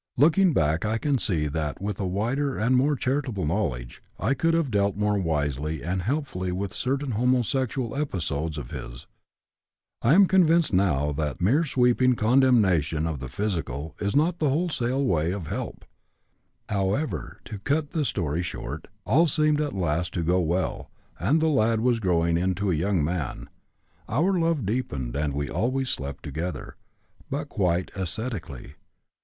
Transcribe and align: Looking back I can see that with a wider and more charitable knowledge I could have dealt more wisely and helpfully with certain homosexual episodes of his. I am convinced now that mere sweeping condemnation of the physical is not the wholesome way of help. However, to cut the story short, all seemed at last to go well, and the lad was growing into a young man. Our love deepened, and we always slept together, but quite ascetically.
Looking 0.17 0.51
back 0.51 0.83
I 0.83 0.97
can 0.97 1.19
see 1.19 1.45
that 1.47 1.79
with 1.79 1.99
a 1.99 2.07
wider 2.07 2.57
and 2.57 2.75
more 2.75 2.95
charitable 2.95 3.45
knowledge 3.45 4.01
I 4.17 4.33
could 4.33 4.55
have 4.55 4.71
dealt 4.71 4.97
more 4.97 5.19
wisely 5.19 5.83
and 5.83 6.01
helpfully 6.01 6.51
with 6.51 6.73
certain 6.73 7.11
homosexual 7.11 7.95
episodes 7.95 8.57
of 8.57 8.71
his. 8.71 9.05
I 10.01 10.15
am 10.15 10.25
convinced 10.25 10.73
now 10.73 11.11
that 11.11 11.39
mere 11.39 11.63
sweeping 11.65 12.15
condemnation 12.15 13.05
of 13.05 13.19
the 13.19 13.29
physical 13.29 13.95
is 13.99 14.15
not 14.15 14.39
the 14.39 14.49
wholesome 14.49 15.07
way 15.07 15.31
of 15.33 15.45
help. 15.45 15.85
However, 16.67 17.37
to 17.45 17.59
cut 17.59 17.91
the 17.91 18.03
story 18.03 18.41
short, 18.41 18.87
all 19.05 19.27
seemed 19.27 19.61
at 19.61 19.71
last 19.73 20.15
to 20.15 20.23
go 20.23 20.39
well, 20.39 20.89
and 21.19 21.39
the 21.39 21.47
lad 21.47 21.79
was 21.79 21.99
growing 21.99 22.37
into 22.37 22.71
a 22.71 22.73
young 22.73 23.03
man. 23.03 23.51
Our 24.09 24.39
love 24.39 24.65
deepened, 24.65 25.15
and 25.15 25.35
we 25.35 25.47
always 25.47 25.89
slept 25.89 26.23
together, 26.23 26.75
but 27.29 27.49
quite 27.49 27.91
ascetically. 27.95 28.73